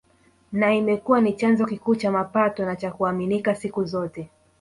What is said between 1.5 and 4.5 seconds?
kikuu cha mapato na cha kuaminika siku zote